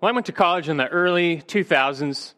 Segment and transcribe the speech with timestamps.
[0.00, 2.32] Well, I went to college in the early 2000s,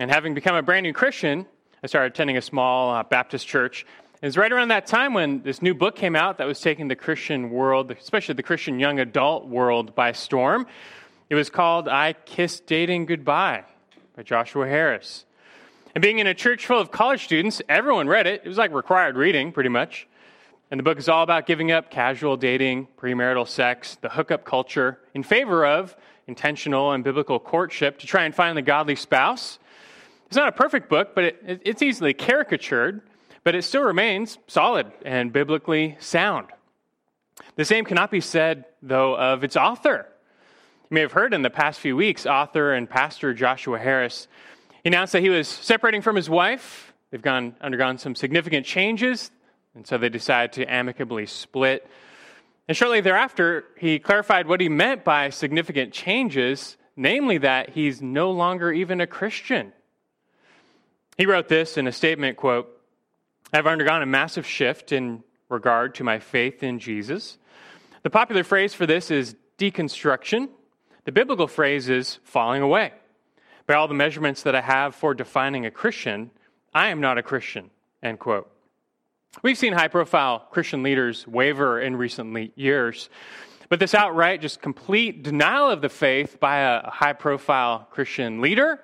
[0.00, 1.46] and having become a brand new Christian,
[1.80, 3.86] I started attending a small uh, Baptist church.
[4.20, 6.88] It was right around that time when this new book came out that was taking
[6.88, 10.66] the Christian world, especially the Christian young adult world, by storm.
[11.30, 13.62] It was called I Kissed Dating Goodbye
[14.16, 15.24] by Joshua Harris.
[15.94, 18.42] And being in a church full of college students, everyone read it.
[18.44, 20.08] It was like required reading, pretty much.
[20.68, 24.98] And the book is all about giving up casual dating, premarital sex, the hookup culture,
[25.14, 25.94] in favor of
[26.26, 29.58] intentional and biblical courtship to try and find the godly spouse.
[30.26, 33.02] It's not a perfect book, but it, it's easily caricatured,
[33.42, 36.48] but it still remains solid and biblically sound.
[37.56, 40.08] The same cannot be said, though, of its author.
[40.90, 44.28] You may have heard in the past few weeks, author and pastor Joshua Harris
[44.84, 46.92] announced that he was separating from his wife.
[47.10, 49.30] They've gone, undergone some significant changes,
[49.74, 51.86] and so they decided to amicably split.
[52.66, 58.30] And shortly thereafter, he clarified what he meant by significant changes, namely that he's no
[58.30, 59.72] longer even a Christian.
[61.18, 62.70] He wrote this in a statement, quote,
[63.52, 67.38] I've undergone a massive shift in regard to my faith in Jesus.
[68.02, 70.48] The popular phrase for this is deconstruction.
[71.04, 72.92] The biblical phrase is falling away.
[73.66, 76.30] By all the measurements that I have for defining a Christian,
[76.72, 77.70] I am not a Christian,
[78.02, 78.50] end quote.
[79.42, 83.10] We've seen high profile Christian leaders waver in recent years,
[83.68, 88.80] but this outright, just complete denial of the faith by a high profile Christian leader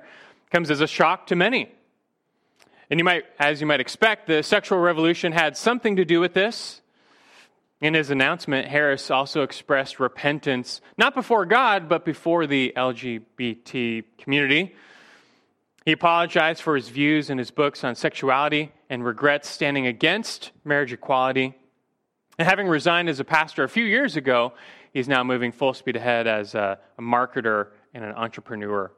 [0.51, 1.73] comes as a shock to many.
[2.91, 6.35] And you might, as you might expect, the sexual revolution had something to do with
[6.35, 6.81] this.
[7.81, 14.75] In his announcement, Harris also expressed repentance, not before God, but before the LGBT community.
[15.85, 20.93] He apologized for his views in his books on sexuality and regrets standing against marriage
[20.93, 21.55] equality.
[22.39, 24.53] And having resigned as a pastor a few years ago,
[24.93, 28.91] he's now moving full speed ahead as a, a marketer and an entrepreneur.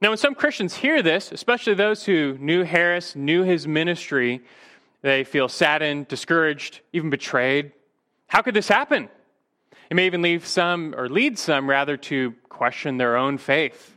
[0.00, 4.42] Now, when some Christians hear this, especially those who knew Harris, knew his ministry,
[5.02, 7.72] they feel saddened, discouraged, even betrayed.
[8.26, 9.08] How could this happen?
[9.90, 13.96] It may even leave some, or lead some rather, to question their own faith.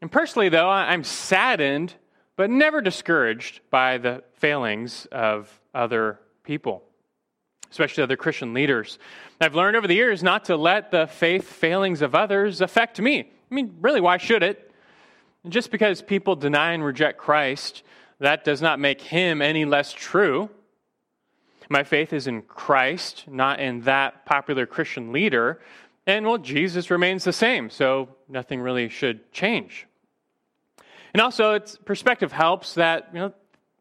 [0.00, 1.94] And personally, though, I'm saddened
[2.42, 6.82] but never discouraged by the failings of other people,
[7.70, 8.98] especially other Christian leaders.
[9.40, 13.20] I've learned over the years not to let the faith failings of others affect me.
[13.20, 14.72] I mean, really, why should it?
[15.48, 17.84] just because people deny and reject Christ,
[18.18, 20.50] that does not make him any less true.
[21.68, 25.60] My faith is in Christ, not in that popular Christian leader.
[26.08, 29.86] And well, Jesus remains the same, so nothing really should change.
[31.12, 33.32] And also, its perspective helps that, you know,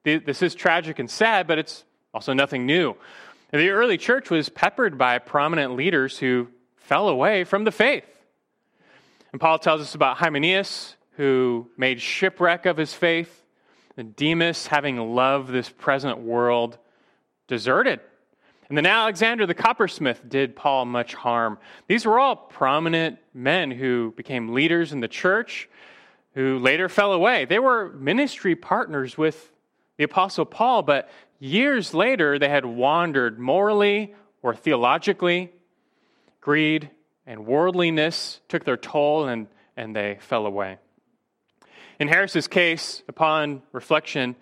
[0.04, 1.84] this is tragic and sad, but it's
[2.14, 2.96] also nothing new.
[3.52, 6.48] The early church was peppered by prominent leaders who
[6.78, 8.06] fell away from the faith.
[9.32, 13.46] And Paul tells us about Hymenaeus, who made shipwreck of his faith,
[13.98, 16.78] and Demas, having loved this present world,
[17.48, 18.00] deserted.
[18.70, 21.60] And then Alexander the coppersmith did Paul much harm.
[21.88, 25.70] These were all prominent men who became leaders in the church
[26.34, 27.46] who later fell away.
[27.46, 29.52] They were ministry partners with
[29.98, 31.10] the Apostle Paul, but
[31.40, 35.52] years later they had wandered morally or theologically.
[36.40, 36.90] Greed
[37.26, 39.48] and worldliness took their toll and,
[39.78, 40.78] and they fell away.
[42.00, 44.36] In Harris's case, upon reflection,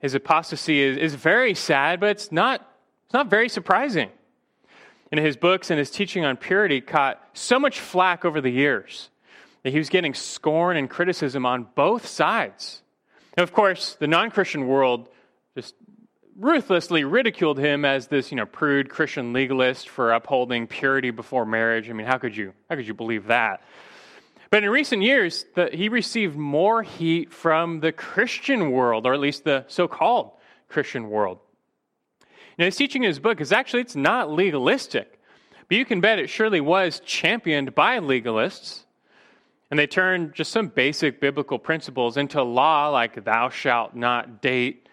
[0.00, 2.60] his apostasy is, is very sad, but it's not,
[3.06, 4.10] it's not very surprising.
[5.10, 9.08] In his books and his teaching on purity caught so much flack over the years
[9.62, 12.82] that he was getting scorn and criticism on both sides.
[13.36, 15.08] And of course, the non Christian world
[15.56, 15.74] just
[16.38, 21.90] ruthlessly ridiculed him as this, you know, prude Christian legalist for upholding purity before marriage.
[21.90, 23.62] I mean, how could you, how could you believe that?
[24.50, 29.20] But in recent years, the, he received more heat from the Christian world, or at
[29.20, 30.32] least the so-called
[30.68, 31.38] Christian world.
[32.58, 35.20] Now, his teaching in his book is actually it's not legalistic,
[35.68, 38.84] but you can bet it surely was championed by legalists.
[39.70, 44.88] And they turned just some basic biblical principles into law, like thou shalt not date.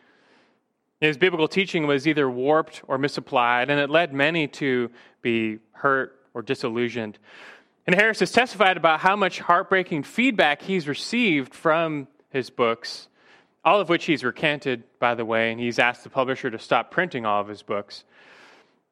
[1.00, 4.90] His biblical teaching was either warped or misapplied, and it led many to
[5.22, 7.18] be hurt or disillusioned.
[7.88, 13.08] And Harris has testified about how much heartbreaking feedback he's received from his books,
[13.64, 16.92] all of which he's recanted, by the way, and he's asked the publisher to stop
[16.92, 18.04] printing all of his books.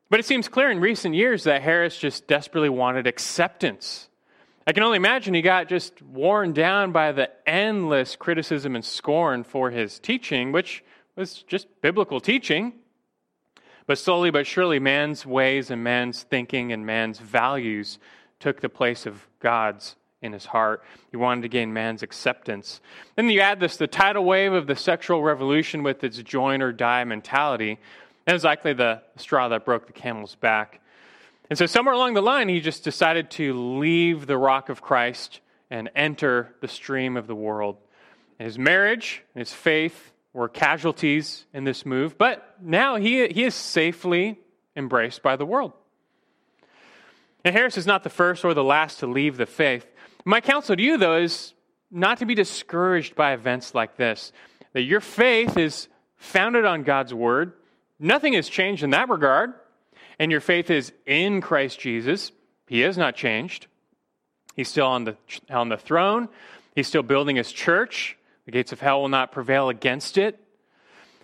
[0.09, 4.09] But it seems clear in recent years that Harris just desperately wanted acceptance
[4.65, 9.43] I can only imagine he got just worn down by the endless criticism and scorn
[9.43, 10.83] for his teaching, which
[11.15, 12.73] was just biblical teaching.
[13.85, 17.99] But slowly but surely, man's ways and man's thinking and man's values
[18.39, 20.83] took the place of God's in his heart.
[21.11, 22.79] He wanted to gain man's acceptance.
[23.17, 26.71] Then you add this the tidal wave of the sexual revolution with its join or
[26.71, 27.77] die mentality.
[28.25, 30.79] It was likely the straw that broke the camel's back.
[31.49, 35.41] And so, somewhere along the line, he just decided to leave the rock of Christ
[35.69, 37.77] and enter the stream of the world.
[38.39, 43.43] And his marriage and his faith were casualties in this move, but now he, he
[43.43, 44.39] is safely
[44.75, 45.73] embraced by the world.
[47.45, 49.85] And Harris is not the first or the last to leave the faith.
[50.25, 51.53] My counsel to you, though, is
[51.91, 54.31] not to be discouraged by events like this,
[54.71, 57.53] that your faith is founded on God's word.
[57.99, 59.53] Nothing has changed in that regard,
[60.19, 62.31] and your faith is in Christ Jesus.
[62.67, 63.67] He has not changed.
[64.55, 65.17] He's still on the,
[65.49, 66.29] on the throne,
[66.75, 68.17] he's still building his church.
[68.45, 70.39] The gates of hell will not prevail against it.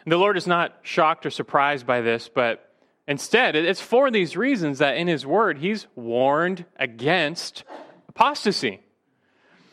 [0.03, 2.73] And the Lord is not shocked or surprised by this, but
[3.07, 7.65] instead, it's for these reasons that in His Word, He's warned against
[8.07, 8.81] apostasy.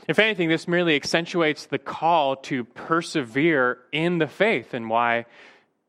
[0.09, 5.27] If anything, this merely accentuates the call to persevere in the faith and why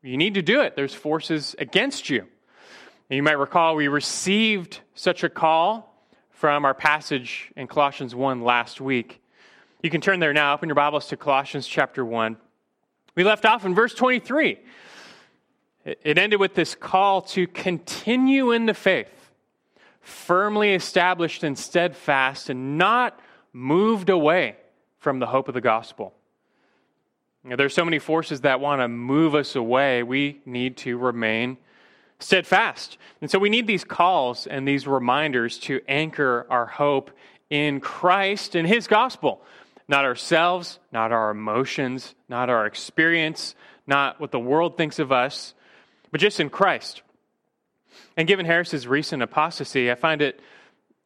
[0.02, 0.74] you need to do it.
[0.76, 2.26] There's forces against you.
[3.10, 5.94] And you might recall we received such a call
[6.30, 9.22] from our passage in Colossians 1 last week.
[9.82, 12.36] You can turn there now, open your Bibles to Colossians chapter 1.
[13.14, 14.58] We left off in verse 23.
[15.86, 19.30] It ended with this call to continue in the faith,
[20.02, 23.18] firmly established and steadfast, and not
[23.54, 24.56] moved away
[24.98, 26.12] from the hope of the gospel.
[27.42, 30.02] You know, there's so many forces that want to move us away.
[30.02, 31.56] We need to remain
[32.20, 32.98] steadfast.
[33.20, 37.10] And so we need these calls and these reminders to anchor our hope
[37.50, 39.42] in Christ and His gospel
[39.88, 43.54] not ourselves, not our emotions, not our experience,
[43.86, 45.54] not what the world thinks of us,
[46.12, 47.02] but just in Christ.
[48.16, 50.40] And given Harris's recent apostasy, I find it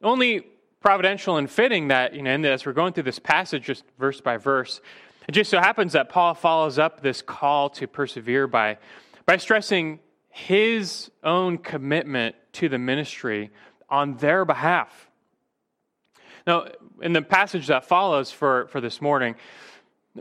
[0.01, 0.41] only
[0.81, 4.35] providential and fitting that, you know, as we're going through this passage just verse by
[4.35, 4.81] verse,
[5.29, 8.77] it just so happens that Paul follows up this call to persevere by,
[9.25, 9.99] by stressing
[10.35, 13.51] his own commitment to the ministry
[13.87, 15.11] on their behalf.
[16.47, 16.65] Now,
[17.03, 19.35] in the passage that follows for, for this morning,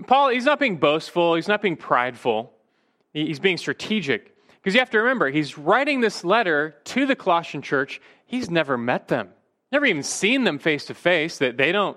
[0.07, 2.53] Paul, he's not being boastful, he's not being prideful,
[3.15, 4.37] he's being strategic.
[4.57, 7.99] Because you have to remember, he's writing this letter to the Colossian church.
[8.27, 9.31] He's never met them,
[9.73, 11.97] never even seen them face to face, that they don't,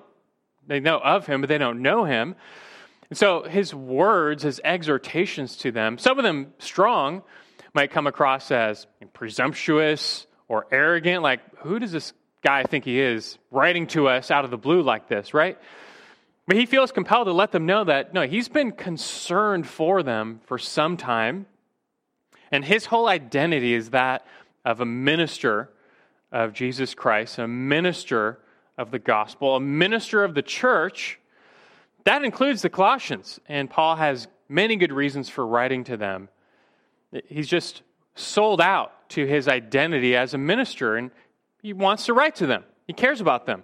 [0.65, 2.35] they know of him, but they don't know him.
[3.09, 7.21] And so his words, his exhortations to them, some of them strong,
[7.75, 11.21] might come across as presumptuous or arrogant.
[11.21, 14.81] Like, who does this guy think he is, writing to us out of the blue
[14.81, 15.57] like this, right?
[16.47, 20.39] But he feels compelled to let them know that, no, he's been concerned for them
[20.45, 21.47] for some time.
[22.51, 24.25] And his whole identity is that
[24.63, 25.69] of a minister
[26.31, 28.39] of Jesus Christ, a minister
[28.77, 31.19] of the gospel, a minister of the church.
[32.03, 33.39] That includes the Colossians.
[33.47, 36.29] And Paul has many good reasons for writing to them.
[37.27, 37.81] He's just
[38.15, 40.95] sold out to his identity as a minister.
[40.95, 41.11] And
[41.61, 43.63] he wants to write to them, he cares about them.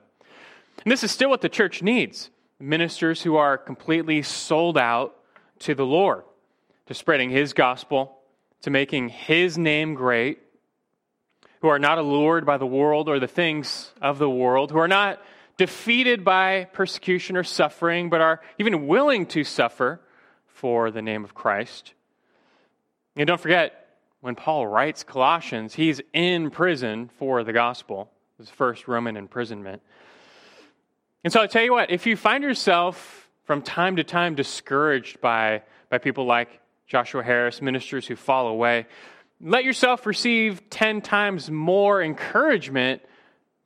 [0.83, 2.29] And this is still what the church needs
[2.59, 5.15] ministers who are completely sold out
[5.59, 6.23] to the Lord,
[6.85, 8.19] to spreading his gospel,
[8.61, 10.39] to making his name great,
[11.61, 14.87] who are not allured by the world or the things of the world, who are
[14.87, 15.19] not
[15.57, 19.99] defeated by persecution or suffering, but are even willing to suffer
[20.47, 21.93] for the name of Christ.
[23.15, 23.81] And don't forget,
[24.21, 29.81] when Paul writes Colossians, he's in prison for the gospel, his first Roman imprisonment.
[31.23, 35.21] And so I tell you what, if you find yourself from time to time discouraged
[35.21, 38.87] by, by people like Joshua Harris, ministers who fall away,
[39.41, 43.01] let yourself receive 10 times more encouragement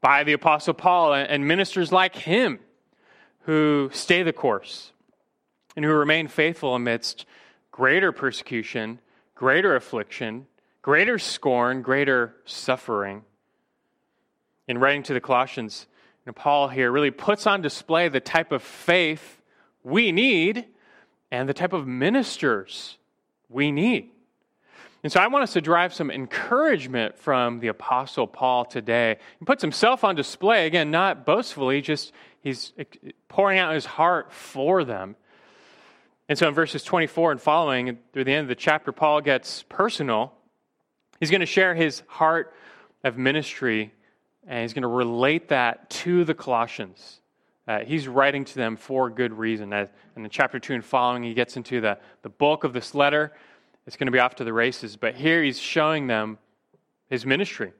[0.02, 2.60] by the Apostle Paul and ministers like him
[3.42, 4.92] who stay the course
[5.76, 7.26] and who remain faithful amidst
[7.72, 9.00] greater persecution
[9.36, 10.48] greater affliction,
[10.82, 13.24] greater scorn, greater suffering.
[14.68, 15.86] In writing to the Colossians,
[16.26, 19.42] you know, Paul here really puts on display the type of faith
[19.84, 20.66] we need
[21.30, 22.98] and the type of ministers
[23.50, 24.10] we need.
[25.04, 29.18] And so I want us to derive some encouragement from the Apostle Paul today.
[29.38, 32.12] He puts himself on display, again, not boastfully, just
[32.42, 32.74] he's
[33.28, 35.16] pouring out his heart for them.
[36.28, 39.64] And so in verses 24 and following, through the end of the chapter, Paul gets
[39.64, 40.34] personal.
[41.20, 42.54] He's going to share his heart
[43.04, 43.94] of ministry,
[44.48, 47.20] and he's going to relate that to the Colossians.
[47.68, 49.72] Uh, he's writing to them for good reason.
[49.72, 53.32] And in chapter 2 and following, he gets into the, the bulk of this letter.
[53.86, 54.98] It's going to be off to the races.
[54.98, 56.40] But here he's showing them
[57.08, 57.72] his ministry.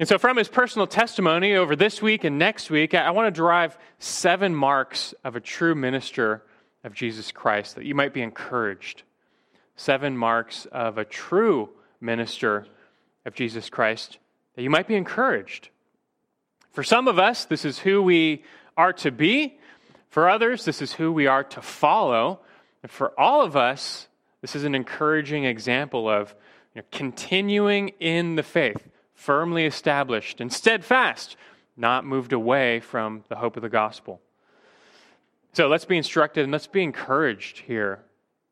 [0.00, 3.36] And so, from his personal testimony over this week and next week, I want to
[3.36, 6.44] derive seven marks of a true minister
[6.88, 9.02] of Jesus Christ that you might be encouraged.
[9.76, 11.68] Seven marks of a true
[12.00, 12.66] minister
[13.26, 14.18] of Jesus Christ
[14.56, 15.68] that you might be encouraged.
[16.72, 18.42] For some of us, this is who we
[18.74, 19.58] are to be.
[20.08, 22.40] For others, this is who we are to follow.
[22.82, 24.08] And for all of us,
[24.40, 26.34] this is an encouraging example of
[26.74, 31.36] you know, continuing in the faith firmly established and steadfast,
[31.76, 34.22] not moved away from the hope of the gospel.
[35.58, 38.04] So let's be instructed and let's be encouraged here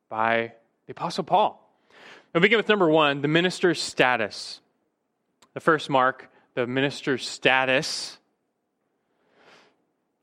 [0.08, 0.54] by
[0.86, 1.62] the Apostle Paul.
[2.34, 4.60] We'll begin with number one the minister's status.
[5.54, 8.18] The first mark, the minister's status.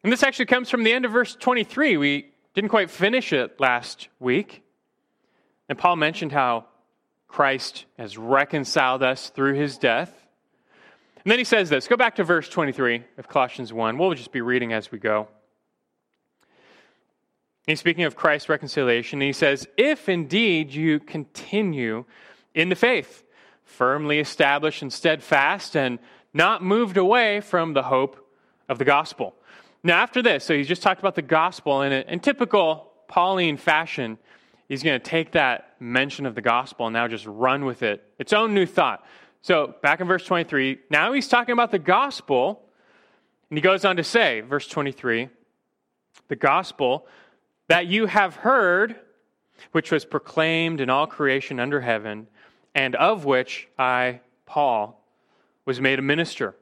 [0.03, 1.95] And this actually comes from the end of verse 23.
[1.95, 4.61] We didn't quite finish it last week.
[5.69, 6.65] And Paul mentioned how
[7.29, 10.13] Christ has reconciled us through his death.
[11.23, 11.87] And then he says this.
[11.87, 13.97] Go back to verse 23 of Colossians 1.
[13.97, 15.29] We'll just be reading as we go.
[17.65, 19.21] He's speaking of Christ's reconciliation.
[19.21, 22.05] And he says, If indeed you continue
[22.53, 23.23] in the faith,
[23.63, 25.99] firmly established and steadfast, and
[26.33, 28.29] not moved away from the hope
[28.67, 29.35] of the gospel.
[29.83, 34.17] Now, after this, so he's just talked about the gospel, and in typical Pauline fashion,
[34.67, 38.03] he's going to take that mention of the gospel and now just run with it,
[38.19, 39.05] its own new thought.
[39.41, 42.63] So, back in verse 23, now he's talking about the gospel,
[43.49, 45.29] and he goes on to say, verse 23,
[46.29, 47.05] the gospel
[47.73, 48.95] that you have heard,
[49.71, 52.27] which was proclaimed in all creation under heaven,
[52.75, 55.03] and of which I, Paul,
[55.65, 56.55] was made a minister.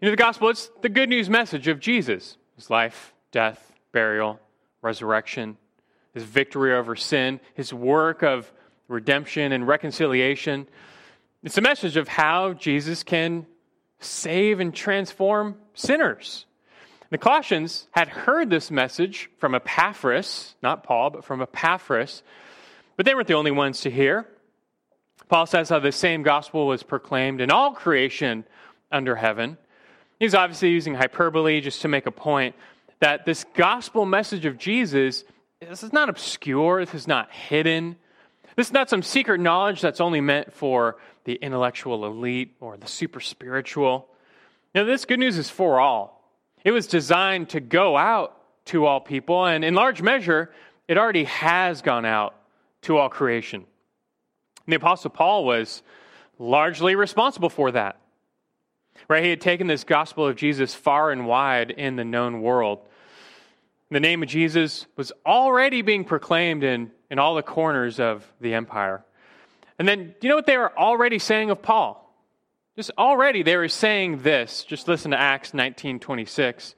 [0.00, 4.38] You know, the gospel, it's the good news message of Jesus his life, death, burial,
[4.80, 5.56] resurrection,
[6.14, 8.52] his victory over sin, his work of
[8.86, 10.68] redemption and reconciliation.
[11.42, 13.44] It's a message of how Jesus can
[13.98, 16.45] save and transform sinners.
[17.10, 22.22] The Colossians had heard this message from Epaphras, not Paul, but from Epaphras,
[22.96, 24.26] but they weren't the only ones to hear.
[25.28, 28.44] Paul says how the same gospel was proclaimed in all creation
[28.90, 29.56] under heaven.
[30.18, 32.54] He's obviously using hyperbole just to make a point
[33.00, 35.24] that this gospel message of Jesus
[35.60, 37.96] this is not obscure, this is not hidden.
[38.56, 42.86] This is not some secret knowledge that's only meant for the intellectual elite or the
[42.86, 44.08] super spiritual.
[44.74, 46.15] Now, this good news is for all.
[46.66, 50.50] It was designed to go out to all people, and in large measure,
[50.88, 52.34] it already has gone out
[52.82, 53.60] to all creation.
[53.60, 55.84] And the Apostle Paul was
[56.40, 58.00] largely responsible for that.
[59.06, 59.22] Right?
[59.22, 62.80] He had taken this gospel of Jesus far and wide in the known world.
[63.92, 68.54] The name of Jesus was already being proclaimed in, in all the corners of the
[68.54, 69.04] empire.
[69.78, 72.05] And then, do you know what they were already saying of Paul?
[72.76, 74.62] Just already they were saying this.
[74.64, 76.74] Just listen to Acts 19 26.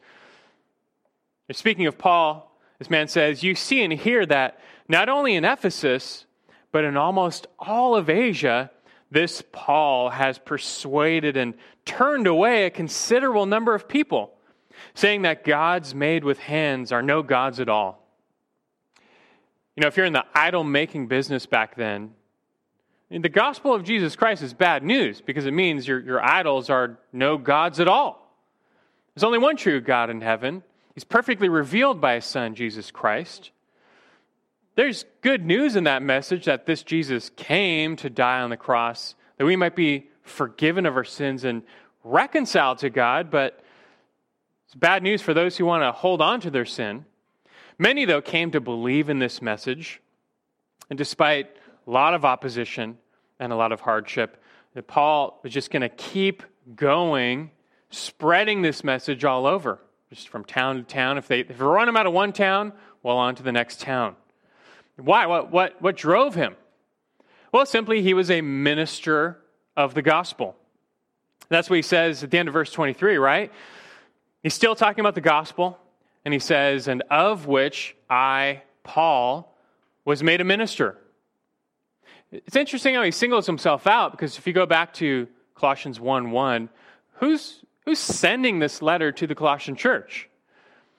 [1.51, 6.27] Speaking of Paul, this man says, You see and hear that not only in Ephesus,
[6.71, 8.71] but in almost all of Asia,
[9.11, 14.35] this Paul has persuaded and turned away a considerable number of people,
[14.95, 18.07] saying that gods made with hands are no gods at all.
[19.75, 22.13] You know, if you're in the idol making business back then,
[23.11, 26.99] the gospel of Jesus Christ is bad news because it means your, your idols are
[27.13, 28.37] no gods at all.
[29.15, 30.63] There's only one true God in heaven.
[30.95, 33.51] He's perfectly revealed by his son, Jesus Christ.
[34.75, 39.15] There's good news in that message that this Jesus came to die on the cross,
[39.37, 41.63] that we might be forgiven of our sins and
[42.05, 43.61] reconciled to God, but
[44.67, 47.07] it's bad news for those who want to hold on to their sin.
[47.79, 50.01] Many, though, came to believe in this message,
[50.91, 51.51] and despite
[51.89, 52.99] a lot of opposition
[53.41, 54.43] and a lot of hardship.
[54.75, 56.43] That Paul was just going to keep
[56.77, 57.51] going,
[57.91, 59.81] spreading this message all over,
[60.11, 61.17] just from town to town.
[61.17, 63.81] If they, if they run him out of one town, well, on to the next
[63.81, 64.15] town.
[64.97, 65.27] Why?
[65.27, 66.57] What, what, what drove him?
[67.53, 69.39] Well, simply, he was a minister
[69.77, 70.55] of the gospel.
[71.49, 73.51] That's what he says at the end of verse 23, right?
[74.43, 75.79] He's still talking about the gospel,
[76.27, 79.57] and he says, And of which I, Paul,
[80.05, 80.99] was made a minister.
[82.31, 86.31] It's interesting how he singles himself out because if you go back to Colossians 1
[86.31, 86.69] 1,
[87.15, 90.29] who's, who's sending this letter to the Colossian church?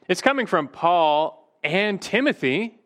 [0.07, 2.79] It's coming from Paul and Timothy,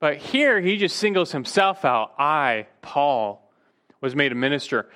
[0.00, 2.14] but here he just singles himself out.
[2.18, 3.52] I, Paul,
[4.00, 4.88] was made a minister.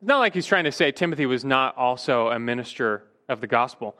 [0.00, 3.46] It's not like he's trying to say Timothy was not also a minister of the
[3.48, 3.96] gospel.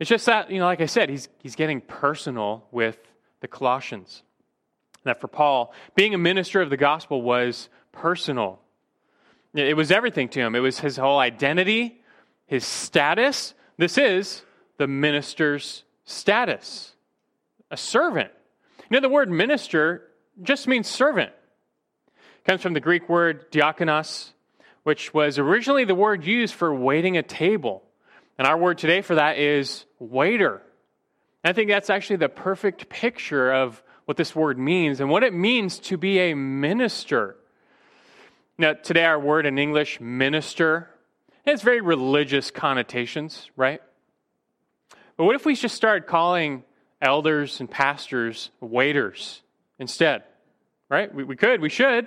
[0.00, 2.98] It's just that, you know, like I said, he's, he's getting personal with
[3.40, 4.22] the Colossians
[5.04, 8.58] that for Paul, being a minister of the gospel was personal.
[9.54, 10.54] It was everything to him.
[10.54, 12.00] It was his whole identity,
[12.46, 13.54] his status.
[13.76, 14.42] This is
[14.78, 16.94] the minister's status
[17.70, 18.30] a servant.
[18.88, 20.08] You know, the word minister
[20.42, 21.32] just means servant.
[22.16, 24.30] It comes from the Greek word diakonos,
[24.84, 27.82] which was originally the word used for waiting a table.
[28.38, 30.62] And our word today for that is waiter.
[31.42, 35.22] And I think that's actually the perfect picture of what this word means and what
[35.22, 37.36] it means to be a minister.
[38.58, 40.90] Now, today our word in English, minister,
[41.46, 43.80] has very religious connotations, right?
[45.16, 46.64] But what if we just started calling
[47.00, 49.42] elders and pastors waiters
[49.78, 50.24] instead?
[50.88, 51.12] Right?
[51.14, 52.06] We, we could, we should.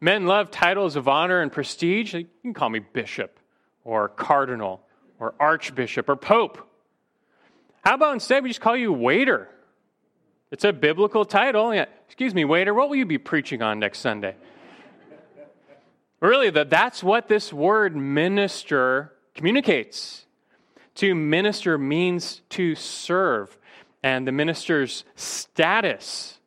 [0.00, 2.14] Men love titles of honor and prestige.
[2.14, 3.38] You can call me bishop
[3.84, 4.82] or cardinal
[5.18, 6.68] or archbishop or pope.
[7.84, 9.48] How about instead we just call you waiter?
[10.54, 11.74] It's a biblical title.
[11.74, 11.86] Yeah.
[12.06, 14.36] Excuse me, waiter, what will you be preaching on next Sunday?
[16.20, 20.26] really, that that's what this word minister communicates.
[20.94, 23.58] To minister means to serve,
[24.04, 26.38] and the minister's status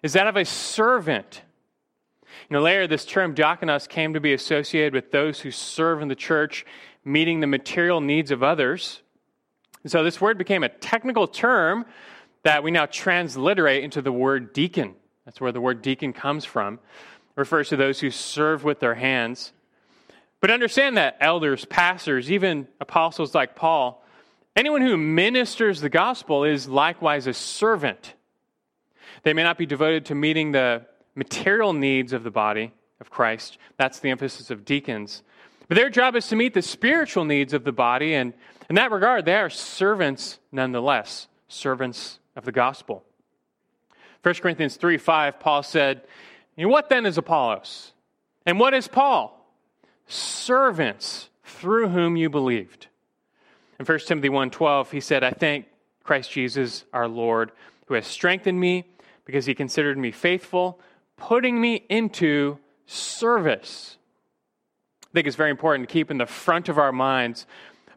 [0.00, 1.42] is that of a servant.
[2.48, 6.06] You know, later this term diakonos came to be associated with those who serve in
[6.06, 6.64] the church,
[7.04, 9.02] meeting the material needs of others.
[9.82, 11.84] And so this word became a technical term
[12.46, 14.94] that we now transliterate into the word deacon.
[15.24, 16.74] That's where the word deacon comes from.
[16.74, 16.80] It
[17.34, 19.52] refers to those who serve with their hands.
[20.40, 24.00] But understand that elders, pastors, even apostles like Paul,
[24.54, 28.14] anyone who ministers the gospel is likewise a servant.
[29.24, 30.86] They may not be devoted to meeting the
[31.16, 33.58] material needs of the body of Christ.
[33.76, 35.24] That's the emphasis of deacons.
[35.66, 38.34] But their job is to meet the spiritual needs of the body, and
[38.70, 43.02] in that regard, they are servants nonetheless, servants of the gospel.
[44.22, 46.02] 1 Corinthians 3 5, Paul said,
[46.56, 47.92] What then is Apollos?
[48.44, 49.32] And what is Paul?
[50.06, 52.88] Servants through whom you believed.
[53.78, 55.66] In 1 Timothy 1 12, he said, I thank
[56.04, 57.52] Christ Jesus our Lord,
[57.86, 58.84] who has strengthened me
[59.24, 60.80] because he considered me faithful,
[61.16, 63.98] putting me into service.
[65.04, 67.46] I think it's very important to keep in the front of our minds,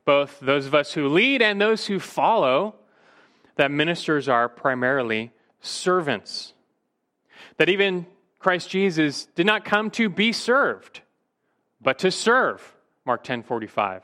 [0.06, 2.76] both those of us who lead and those who follow,
[3.60, 6.54] that ministers are primarily servants.
[7.58, 8.06] That even
[8.40, 11.02] Christ Jesus did not come to be served,
[11.82, 12.74] but to serve.
[13.06, 14.02] Mark 10 45.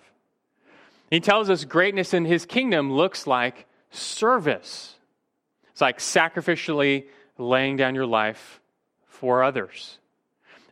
[1.10, 4.96] He tells us greatness in his kingdom looks like service.
[5.72, 7.06] It's like sacrificially
[7.38, 8.60] laying down your life
[9.08, 10.00] for others.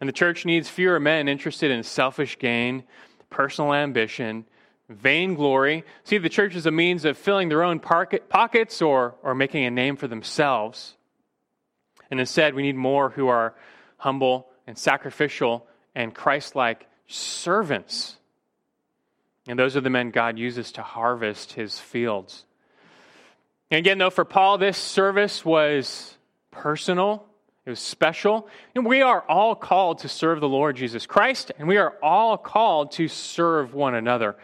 [0.01, 2.83] And the church needs fewer men interested in selfish gain,
[3.29, 4.43] personal ambition,
[4.89, 5.83] vainglory.
[6.03, 9.71] See, the church is a means of filling their own pockets or, or making a
[9.71, 10.95] name for themselves.
[12.11, 13.55] And instead, we need more who are
[13.97, 15.65] humble and sacrificial
[15.95, 18.17] and Christ like servants.
[19.47, 22.45] And those are the men God uses to harvest his fields.
[23.71, 26.15] And again, though, for Paul, this service was
[26.51, 27.25] personal,
[27.65, 28.47] it was special.
[28.75, 32.37] And we are all called to serve the Lord Jesus Christ, and we are all
[32.37, 34.35] called to serve one another.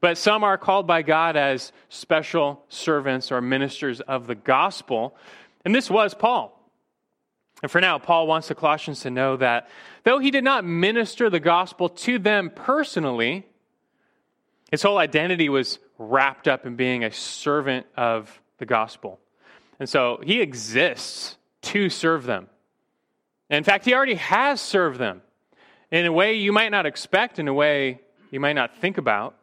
[0.00, 5.16] But some are called by God as special servants or ministers of the gospel.
[5.64, 6.54] And this was Paul.
[7.62, 9.68] And for now, Paul wants the Colossians to know that
[10.04, 13.44] though he did not minister the gospel to them personally,
[14.70, 19.18] his whole identity was wrapped up in being a servant of the gospel.
[19.80, 22.48] And so he exists to serve them.
[23.50, 25.22] In fact, he already has served them
[25.90, 29.34] in a way you might not expect, in a way you might not think about.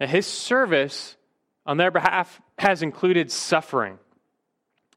[0.00, 1.16] And his service
[1.66, 3.98] on their behalf has included suffering.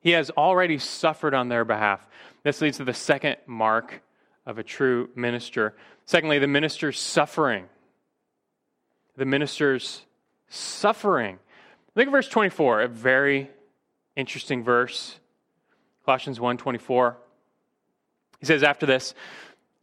[0.02, 2.08] He has already suffered on their behalf.
[2.44, 4.02] This leads to the second mark
[4.46, 5.76] of a true minister.
[6.06, 7.70] Secondly, the minister's suffering.
[9.16, 10.06] The minister's
[10.50, 11.40] suffering.
[11.96, 13.50] Look at verse 24, a very
[14.16, 15.20] interesting verse.
[16.06, 17.18] Colossians 1:24.
[18.40, 19.14] He says after this,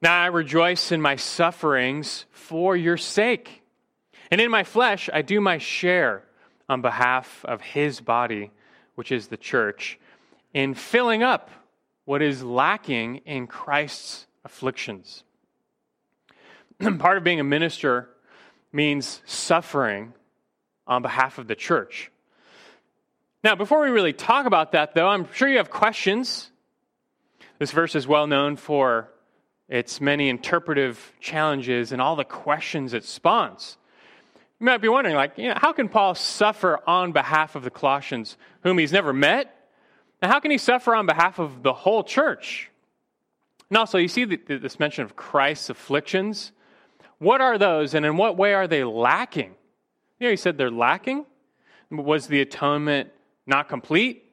[0.02, 3.57] "Now I rejoice in my sufferings for your sake."
[4.30, 6.22] And in my flesh, I do my share
[6.68, 8.50] on behalf of his body,
[8.94, 9.98] which is the church,
[10.52, 11.50] in filling up
[12.04, 15.24] what is lacking in Christ's afflictions.
[16.98, 18.08] Part of being a minister
[18.72, 20.12] means suffering
[20.86, 22.10] on behalf of the church.
[23.44, 26.50] Now, before we really talk about that, though, I'm sure you have questions.
[27.58, 29.10] This verse is well known for
[29.68, 33.76] its many interpretive challenges and all the questions it spawns.
[34.60, 37.70] You might be wondering, like, you know, how can Paul suffer on behalf of the
[37.70, 39.54] Colossians, whom he's never met?
[40.20, 42.68] And how can he suffer on behalf of the whole church?
[43.70, 46.52] And also, you see this mention of Christ's afflictions.
[47.18, 49.54] What are those, and in what way are they lacking?
[50.18, 51.24] You know, he said they're lacking.
[51.90, 53.10] Was the atonement
[53.46, 54.24] not complete?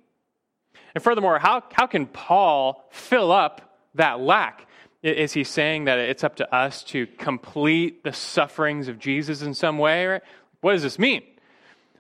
[0.96, 4.65] And furthermore, how, how can Paul fill up that lack?
[5.06, 9.54] Is he saying that it's up to us to complete the sufferings of Jesus in
[9.54, 10.20] some way?
[10.62, 11.22] What does this mean?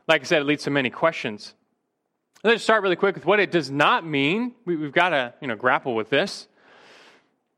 [0.07, 1.53] Like I said, it leads to many questions.
[2.43, 4.55] Let's start really quick with what it does not mean.
[4.65, 6.47] We, have got to you know, grapple with this.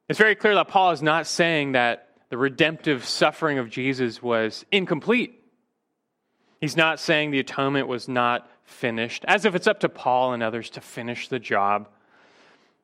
[0.09, 4.65] It's very clear that Paul is not saying that the redemptive suffering of Jesus was
[4.69, 5.41] incomplete.
[6.59, 10.43] He's not saying the atonement was not finished, as if it's up to Paul and
[10.43, 11.87] others to finish the job.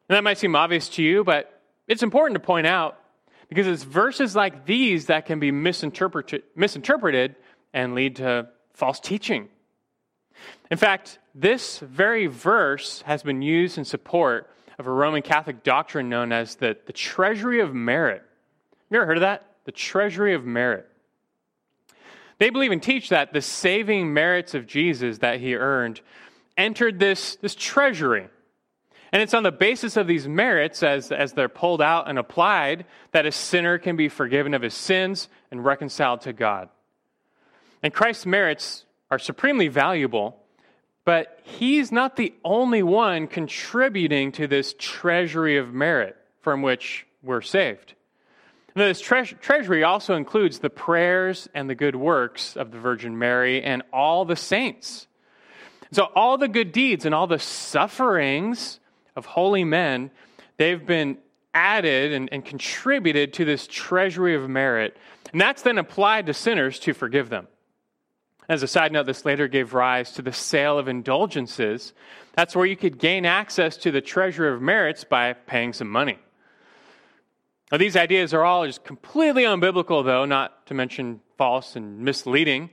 [0.07, 2.99] And that might seem obvious to you, but it's important to point out
[3.49, 7.35] because it's verses like these that can be misinterpreted, misinterpreted
[7.73, 9.49] and lead to false teaching.
[10.71, 16.09] In fact, this very verse has been used in support of a Roman Catholic doctrine
[16.09, 18.23] known as the, the treasury of merit.
[18.89, 19.45] You ever heard of that?
[19.65, 20.89] The treasury of merit.
[22.39, 26.01] They believe and teach that the saving merits of Jesus that he earned
[26.57, 28.27] entered this, this treasury.
[29.13, 32.85] And it's on the basis of these merits, as, as they're pulled out and applied,
[33.11, 36.69] that a sinner can be forgiven of his sins and reconciled to God.
[37.83, 40.35] And Christ's merits are supremely valuable,
[41.05, 47.41] but he's not the only one contributing to this treasury of merit from which we're
[47.41, 47.93] saved.
[48.75, 53.19] Now, this tre- treasury also includes the prayers and the good works of the Virgin
[53.19, 55.05] Mary and all the saints.
[55.91, 58.79] So, all the good deeds and all the sufferings
[59.15, 60.11] of holy men,
[60.57, 61.17] they've been
[61.53, 64.97] added and, and contributed to this treasury of merit.
[65.31, 67.47] And that's then applied to sinners to forgive them.
[68.49, 71.93] As a side note, this later gave rise to the sale of indulgences.
[72.33, 76.19] That's where you could gain access to the treasure of merits by paying some money.
[77.71, 82.69] Now, these ideas are all just completely unbiblical, though, not to mention false and misleading.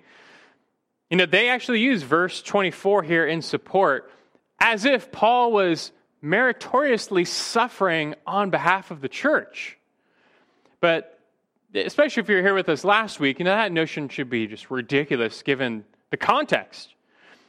[1.09, 4.11] You know, they actually use verse 24 here in support
[4.59, 9.78] as if Paul was meritoriously suffering on behalf of the church.
[10.80, 11.18] But
[11.74, 14.70] especially if you're here with us last week, you know, that notion should be just
[14.70, 16.94] ridiculous given the context.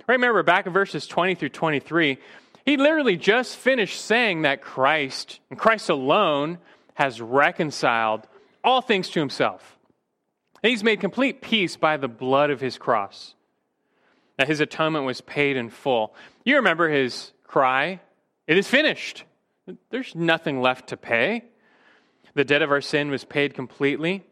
[0.07, 0.15] Right?
[0.15, 2.17] Remember, back in verses 20 through 23,
[2.65, 6.59] he literally just finished saying that Christ, and Christ alone,
[6.93, 8.27] has reconciled
[8.63, 9.77] all things to himself.
[10.63, 13.33] And he's made complete peace by the blood of his cross.
[14.37, 16.13] That his atonement was paid in full.
[16.45, 17.99] You remember his cry,
[18.47, 19.23] It is finished.
[19.89, 21.45] There's nothing left to pay.
[22.33, 24.23] The debt of our sin was paid completely,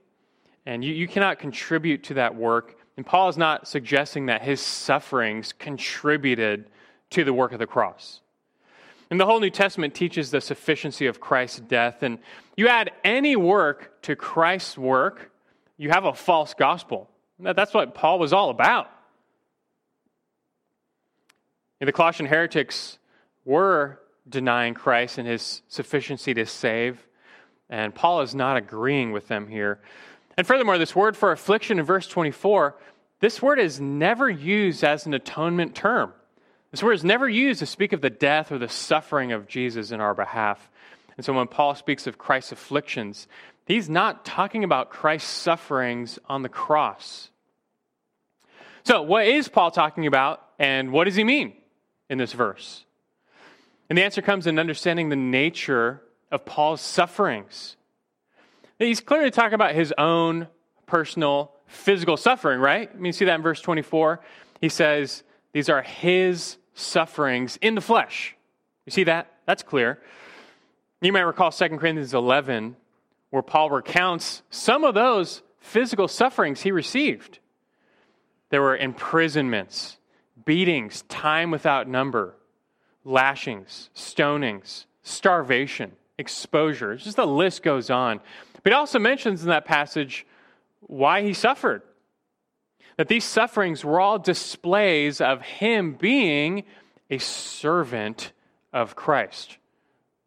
[0.66, 2.78] and you, you cannot contribute to that work.
[2.96, 6.70] And Paul is not suggesting that his sufferings contributed
[7.12, 8.22] to the work of the cross.
[9.10, 12.04] And the whole New Testament teaches the sufficiency of Christ's death.
[12.04, 12.20] And
[12.56, 15.32] you add any work to Christ's work,
[15.78, 17.10] you have a false gospel.
[17.40, 18.92] That's what Paul was all about.
[21.82, 22.99] And the Colossian heretics
[23.50, 27.04] were denying Christ and his sufficiency to save.
[27.68, 29.80] And Paul is not agreeing with them here.
[30.38, 32.76] And furthermore, this word for affliction in verse 24,
[33.22, 36.14] this word is never used as an atonement term.
[36.70, 39.90] This word is never used to speak of the death or the suffering of Jesus
[39.90, 40.70] in our behalf.
[41.18, 43.28] And so when Paul speaks of Christ's afflictions,
[43.66, 47.32] he's not talking about Christ's sufferings on the cross.
[48.84, 51.54] So, what is Paul talking about, and what does he mean
[52.10, 52.86] in this verse?
[53.90, 57.76] And the answer comes in understanding the nature of Paul's sufferings.
[58.78, 60.48] He's clearly talking about his own
[60.86, 62.90] personal physical suffering, right?
[62.92, 64.22] I mean, you see that in verse 24?
[64.62, 65.24] He says,
[65.54, 68.36] These are his sufferings in the flesh.
[68.86, 69.32] You see that?
[69.46, 70.02] That's clear.
[71.02, 72.76] You might recall 2 Corinthians 11,
[73.30, 77.40] where Paul recounts some of those physical sufferings he received.
[78.50, 79.98] There were imprisonments,
[80.46, 82.36] beatings, time without number,
[83.04, 86.96] lashings, stonings, starvation, exposure.
[86.96, 88.20] Just the list goes on.
[88.64, 90.26] But he also mentions in that passage
[90.82, 91.82] why he suffered.
[92.98, 96.66] That these sufferings were all displays of him being
[97.10, 98.34] a servant
[98.74, 99.58] of Christ.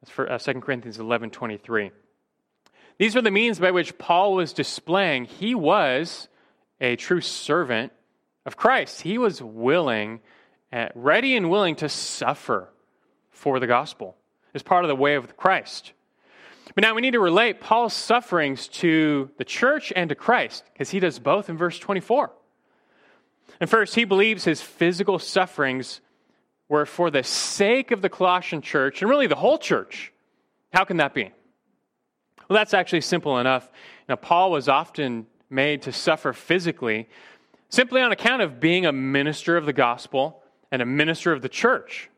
[0.00, 1.90] That's for uh, 2 Corinthians 11 23.
[2.98, 6.28] These were the means by which Paul was displaying he was
[6.80, 7.92] a true servant
[8.44, 9.02] of Christ.
[9.02, 10.18] He was willing, uh,
[10.72, 12.70] Uh, ready and willing to suffer
[13.30, 14.16] for the gospel
[14.54, 15.92] as part of the way of Christ.
[16.74, 20.90] But now we need to relate Paul's sufferings to the church and to Christ, because
[20.90, 22.32] he does both in verse 24.
[23.60, 26.00] And first, he believes his physical sufferings
[26.68, 30.12] were for the sake of the Colossian church and really the whole church.
[30.72, 31.30] How can that be?
[32.48, 33.70] Well, that's actually simple enough.
[34.08, 37.08] Now, Paul was often made to suffer physically
[37.68, 40.41] simply on account of being a minister of the gospel
[40.72, 42.10] and a minister of the church.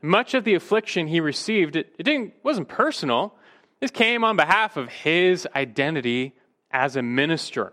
[0.00, 3.34] Much of the affliction he received, it, it didn't, wasn't personal.
[3.80, 6.34] This came on behalf of his identity
[6.70, 7.72] as a minister.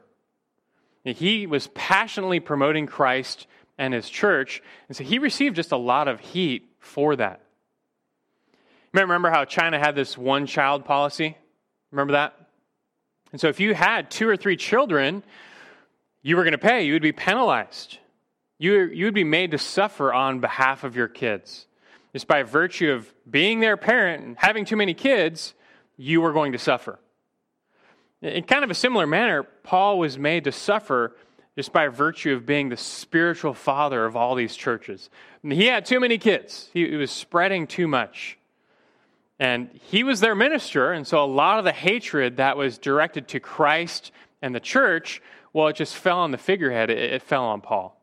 [1.05, 3.45] He was passionately promoting Christ
[3.77, 7.41] and his church, and so he received just a lot of heat for that.
[8.93, 11.37] Remember how China had this one child policy?
[11.91, 12.35] Remember that?
[13.31, 15.23] And so if you had two or three children,
[16.21, 16.83] you were going to pay.
[16.83, 17.97] You would be penalized.
[18.57, 21.67] You, you would be made to suffer on behalf of your kids.
[22.13, 25.53] Just by virtue of being their parent and having too many kids,
[25.97, 26.99] you were going to suffer.
[28.21, 31.15] In kind of a similar manner, Paul was made to suffer
[31.55, 35.09] just by virtue of being the spiritual father of all these churches.
[35.43, 38.37] He had too many kids, he, he was spreading too much.
[39.39, 43.27] And he was their minister, and so a lot of the hatred that was directed
[43.29, 44.11] to Christ
[44.41, 47.99] and the church, well, it just fell on the figurehead, it, it fell on Paul.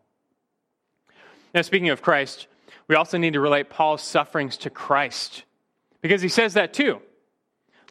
[1.54, 2.46] Now, speaking of Christ,
[2.86, 5.44] we also need to relate Paul's sufferings to Christ,
[6.00, 7.00] because he says that too.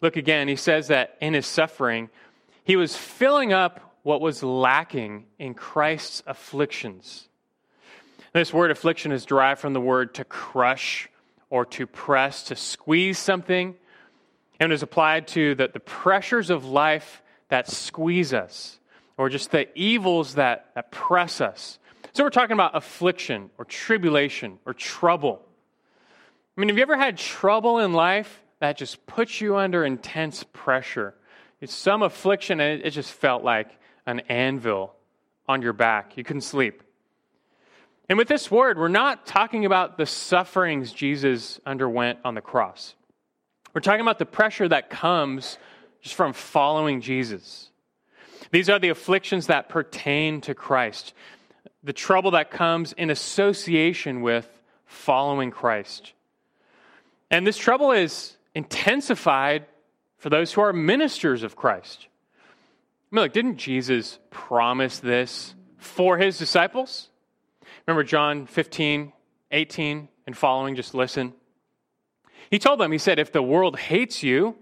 [0.02, 2.10] Look again, he says that in his suffering,
[2.64, 7.28] he was filling up what was lacking in Christ's afflictions.
[8.32, 11.10] This word affliction is derived from the word to crush
[11.50, 13.76] or to press, to squeeze something,
[14.60, 18.78] and is applied to the, the pressures of life that squeeze us,
[19.18, 21.79] or just the evils that, that press us.
[22.14, 25.42] So we're talking about affliction or tribulation or trouble.
[26.58, 30.44] I mean, have you ever had trouble in life that just puts you under intense
[30.52, 31.14] pressure?
[31.62, 33.70] It's some affliction, and it, just felt like
[34.06, 34.94] an anvil
[35.48, 36.18] on your back.
[36.18, 36.84] You couldn't sleep.
[38.08, 42.96] And with this word, we're not talking about the sufferings Jesus underwent on the cross.
[43.74, 45.58] We're talking about the pressure that comes
[46.02, 47.70] just from following Jesus.
[48.52, 51.14] These are the afflictions that pertain to Christ,
[51.84, 54.48] the trouble that comes in association with
[54.86, 56.14] following Christ.
[57.32, 59.66] And this trouble is intensified
[60.18, 62.08] for those who are ministers of Christ.
[63.12, 67.10] I mean, look, didn't Jesus promise this for his disciples?
[67.88, 69.14] Remember John 15,
[69.52, 70.76] 18, and following?
[70.76, 71.34] Just listen.
[72.52, 74.56] He told them, He said, If the world hates you,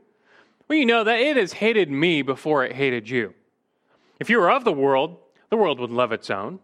[0.68, 3.34] well, you know that it has hated me before it hated you.
[4.20, 5.18] If you were of the world,
[5.50, 6.60] the world would love its own.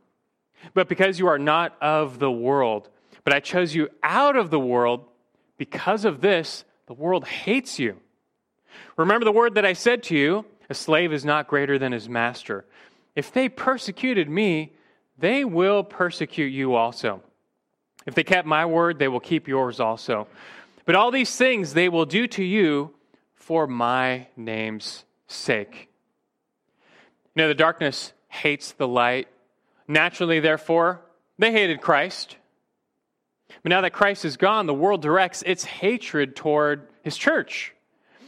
[0.74, 2.90] But because you are not of the world,
[3.24, 5.06] but I chose you out of the world,
[5.58, 7.98] because of this, the world hates you.
[8.98, 12.10] Remember the word that I said to you a slave is not greater than his
[12.10, 12.66] master.
[13.16, 14.74] If they persecuted me,
[15.18, 17.22] they will persecute you also.
[18.06, 20.28] If they kept my word, they will keep yours also.
[20.86, 22.94] But all these things they will do to you
[23.36, 25.90] for my name's sake.
[27.36, 29.28] You know, the darkness hates the light.
[29.88, 31.02] Naturally, therefore,
[31.38, 32.38] they hated Christ.
[33.62, 37.74] But now that Christ is gone, the world directs its hatred toward his church.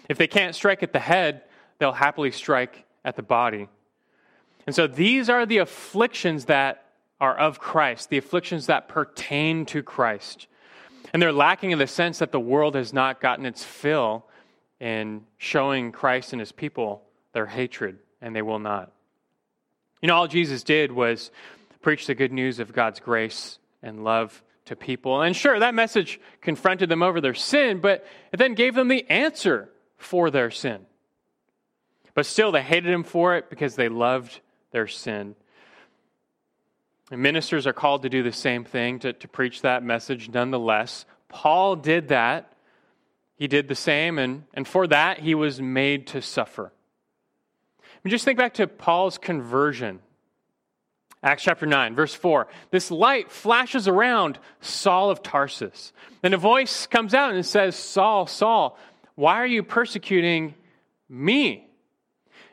[0.09, 1.43] If they can't strike at the head,
[1.79, 3.67] they'll happily strike at the body.
[4.65, 6.85] And so these are the afflictions that
[7.19, 10.47] are of Christ, the afflictions that pertain to Christ.
[11.13, 14.25] And they're lacking in the sense that the world has not gotten its fill
[14.79, 18.91] in showing Christ and his people their hatred, and they will not.
[20.01, 21.31] You know, all Jesus did was
[21.81, 25.21] preach the good news of God's grace and love to people.
[25.21, 29.09] And sure, that message confronted them over their sin, but it then gave them the
[29.09, 30.85] answer for their sin.
[32.13, 34.39] But still, they hated him for it because they loved
[34.71, 35.35] their sin.
[37.11, 41.05] And ministers are called to do the same thing, to, to preach that message nonetheless.
[41.29, 42.53] Paul did that.
[43.37, 46.71] He did the same, and, and for that, he was made to suffer.
[48.05, 49.99] Mean, just think back to Paul's conversion.
[51.23, 52.47] Acts chapter 9, verse 4.
[52.69, 55.91] This light flashes around Saul of Tarsus.
[56.21, 58.77] Then a voice comes out and says, Saul, Saul,
[59.15, 60.53] why are you persecuting
[61.09, 61.67] me?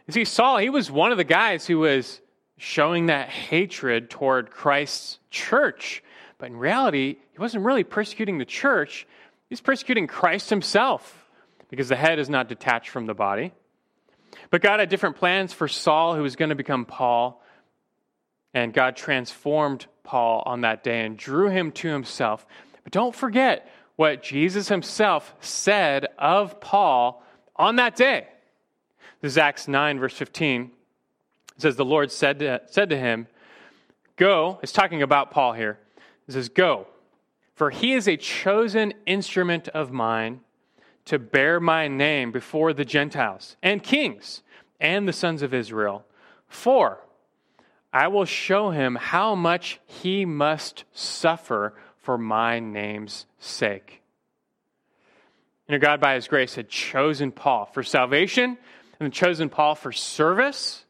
[0.06, 2.22] You see, Saul, he was one of the guys who was
[2.56, 6.02] showing that hatred toward Christ's church.
[6.38, 9.06] But in reality, he wasn't really persecuting the church,
[9.50, 11.28] he's persecuting Christ himself
[11.68, 13.52] because the head is not detached from the body.
[14.52, 17.42] But God had different plans for Saul, who was going to become Paul.
[18.52, 22.44] And God transformed Paul on that day and drew him to himself.
[22.84, 27.24] But don't forget what Jesus himself said of Paul
[27.56, 28.26] on that day.
[29.22, 30.70] This is Acts 9, verse 15.
[31.56, 33.28] It says, The Lord said to, said to him,
[34.16, 35.78] Go, it's talking about Paul here.
[36.28, 36.88] It says, Go,
[37.54, 40.40] for he is a chosen instrument of mine
[41.06, 44.42] to bear my name before the Gentiles and kings
[44.80, 46.04] and the sons of Israel.
[46.48, 46.98] For
[47.92, 54.02] I will show him how much he must suffer for my name's sake.
[55.68, 58.58] You know, God, by his grace, had chosen Paul for salvation
[58.98, 60.84] and chosen Paul for service.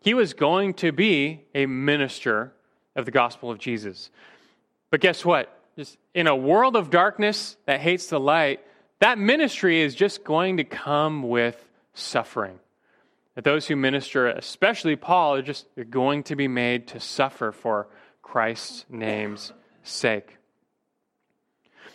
[0.00, 2.52] He was going to be a minister
[2.94, 4.10] of the gospel of Jesus.
[4.90, 5.50] But guess what?
[5.76, 8.60] Just in a world of darkness that hates the light,
[9.04, 11.62] that ministry is just going to come with
[11.92, 12.58] suffering.
[13.34, 17.52] That those who minister, especially Paul, are just are going to be made to suffer
[17.52, 17.88] for
[18.22, 20.38] Christ's name's sake.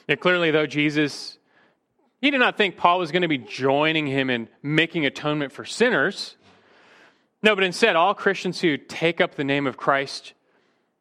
[0.07, 1.39] And clearly, though, Jesus,
[2.21, 5.65] he did not think Paul was going to be joining him in making atonement for
[5.65, 6.37] sinners.
[7.41, 10.33] No, but instead, all Christians who take up the name of Christ,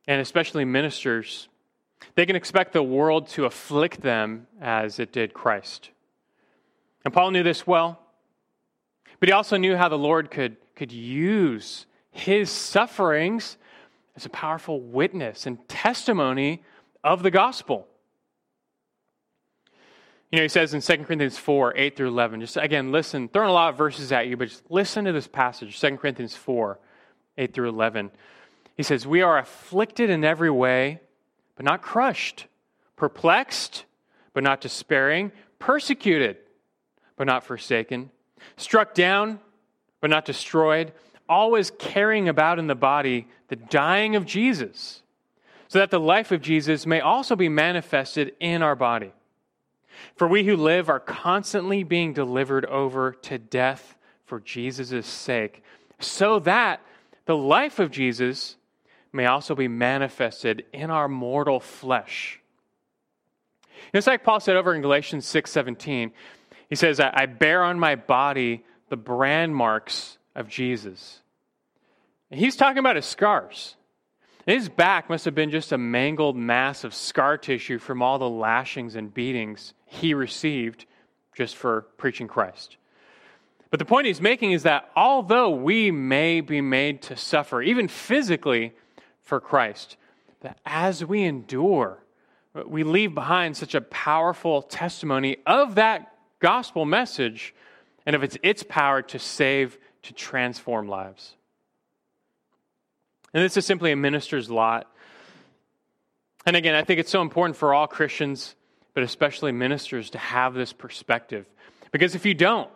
[0.07, 1.49] and especially ministers,
[2.15, 5.91] they can expect the world to afflict them as it did Christ.
[7.09, 7.99] And Paul knew this well,
[9.19, 13.57] but he also knew how the Lord could, could use his sufferings
[14.15, 16.63] as a powerful witness and testimony
[17.03, 17.89] of the gospel.
[20.31, 23.49] You know, he says in 2 Corinthians 4, 8 through 11, just again, listen, throwing
[23.49, 26.79] a lot of verses at you, but just listen to this passage, 2 Corinthians 4,
[27.39, 28.11] 8 through 11.
[28.77, 31.01] He says, We are afflicted in every way,
[31.57, 32.49] but not crushed,
[32.97, 33.87] perplexed,
[34.35, 36.37] but not despairing, persecuted,
[37.19, 38.11] but not forsaken,
[38.57, 39.41] struck down,
[40.01, 40.93] but not destroyed,
[41.29, 45.03] always carrying about in the body the dying of Jesus
[45.69, 49.13] so that the life of Jesus may also be manifested in our body.
[50.17, 55.63] For we who live are constantly being delivered over to death for Jesus' sake,
[55.99, 56.81] so that
[57.27, 58.57] the life of Jesus
[59.13, 62.41] may also be manifested in our mortal flesh.
[63.93, 66.13] It's like Paul said over in Galatians 6:17.
[66.69, 71.21] He says, I bear on my body the brand marks of Jesus.
[72.31, 73.77] And he's talking about his scars.
[74.47, 78.29] His back must have been just a mangled mass of scar tissue from all the
[78.29, 80.87] lashings and beatings he received
[81.35, 82.77] just for preaching Christ.
[83.71, 87.89] But the point he's making is that although we may be made to suffer, even
[87.89, 88.73] physically,
[89.23, 89.99] for Christ,
[90.41, 92.03] that as we endure,
[92.67, 97.55] we leave behind such a powerful testimony of that gospel message
[98.07, 101.35] and of its, its power to save, to transform lives.
[103.35, 104.91] And this is simply a minister's lot.
[106.47, 108.55] And again, I think it's so important for all Christians,
[108.95, 111.47] but especially ministers, to have this perspective.
[111.93, 112.71] Because if you don't,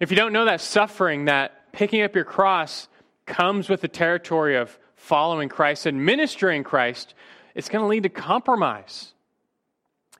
[0.00, 2.88] if you don't know that suffering, that picking up your cross
[3.26, 7.14] comes with the territory of following Christ and ministering Christ,
[7.54, 9.12] it's going to lead to compromise.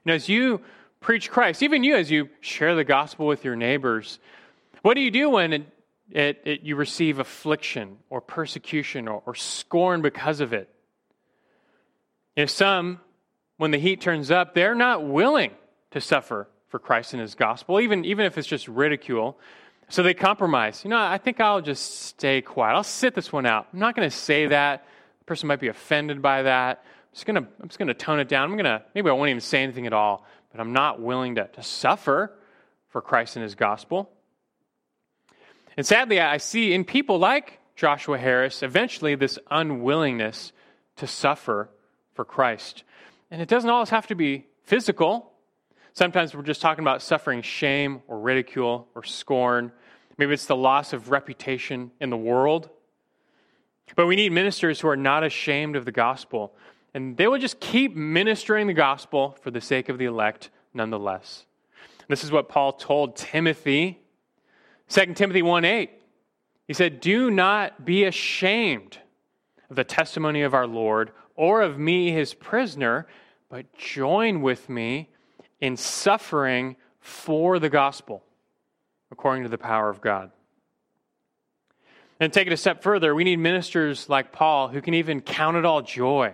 [0.05, 0.61] And as you
[1.07, 4.19] preach Christ, even you, as you share the gospel with your neighbors,
[4.81, 5.65] what do you do when it,
[6.11, 10.67] it, you receive affliction or persecution or, or scorn because of it.
[12.35, 12.99] If some,
[13.55, 15.51] when the heat turns up, they're not willing
[15.91, 19.39] to suffer for Christ and his gospel, even, even if it's just ridicule.
[19.87, 20.83] So they compromise.
[20.83, 22.75] You know, I think I'll just stay quiet.
[22.75, 23.67] I'll sit this one out.
[23.71, 24.85] I'm not going to say that.
[25.19, 26.83] The person might be offended by that.
[26.83, 28.49] I'm just going to, I'm just going to tone it down.
[28.49, 30.25] I'm going to, maybe I won't even say anything at all,
[30.57, 32.33] but I'm not willing to, to suffer
[32.89, 34.09] for Christ and his gospel.
[35.77, 40.51] And sadly, I see in people like Joshua Harris eventually this unwillingness
[40.95, 41.69] to suffer
[42.15, 42.83] for Christ.
[43.29, 45.31] And it doesn't always have to be physical.
[45.93, 49.71] Sometimes we're just talking about suffering shame or ridicule or scorn.
[50.17, 52.71] Maybe it's the loss of reputation in the world.
[53.95, 56.55] But we need ministers who are not ashamed of the gospel.
[56.97, 61.45] And they will just keep ministering the gospel for the sake of the elect nonetheless.
[62.07, 63.99] This is what Paul told Timothy
[64.89, 65.91] 2 Timothy 1 8,
[66.65, 68.97] he said, Do not be ashamed
[69.69, 73.05] of the testimony of our Lord or of me, his prisoner,
[73.47, 75.11] but join with me
[75.61, 78.23] in suffering for the gospel
[79.11, 80.31] according to the power of God.
[82.19, 85.57] And take it a step further, we need ministers like Paul who can even count
[85.57, 86.33] it all joy.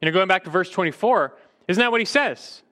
[0.00, 1.36] You know, going back to verse 24,
[1.68, 2.62] isn't that what he says?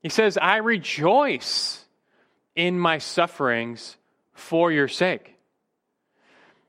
[0.00, 1.84] He says, I rejoice
[2.54, 3.96] in my sufferings
[4.32, 5.34] for your sake.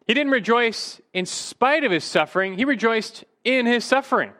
[0.07, 4.31] He didn't rejoice in spite of his suffering, he rejoiced in his suffering.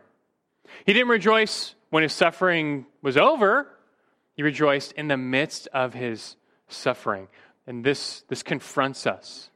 [0.86, 3.68] He didn't rejoice when his suffering was over,
[4.36, 6.36] he rejoiced in the midst of his
[6.68, 7.28] suffering.
[7.68, 9.50] And this, this confronts us.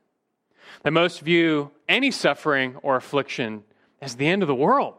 [0.84, 3.64] That most view any suffering or affliction
[4.01, 4.95] as the end of the world.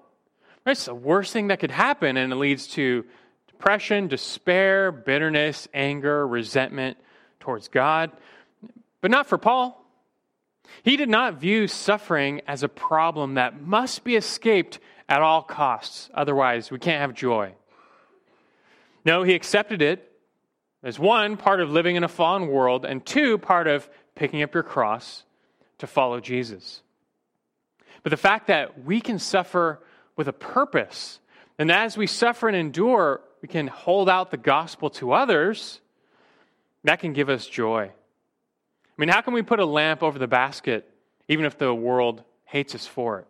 [0.67, 3.05] It's the worst thing that could happen, and it leads to
[3.49, 6.97] depression, despair, bitterness, anger, resentment
[7.41, 8.11] towards God.
[9.01, 9.81] But not for Paul.
[10.83, 16.09] He did not view suffering as a problem that must be escaped at all costs,
[16.15, 17.53] otherwise, we can't have joy.
[19.05, 20.11] No, he accepted it
[20.83, 24.55] as one, part of living in a fallen world, and two, part of picking up
[24.55, 25.25] your cross
[25.79, 26.81] to follow Jesus.
[28.03, 29.81] But the fact that we can suffer
[30.17, 31.19] with a purpose,
[31.59, 35.81] and as we suffer and endure, we can hold out the gospel to others,
[36.85, 37.85] that can give us joy.
[37.85, 40.89] I mean, how can we put a lamp over the basket
[41.29, 43.27] even if the world hates us for it?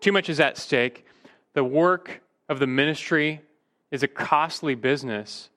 [0.00, 1.04] Too much is at stake.
[1.54, 3.40] The work of the ministry
[3.90, 5.50] is a costly business,